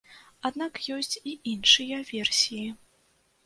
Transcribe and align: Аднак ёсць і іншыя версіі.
Аднак 0.49 0.79
ёсць 0.95 1.19
і 1.33 1.35
іншыя 1.53 2.03
версіі. 2.11 2.67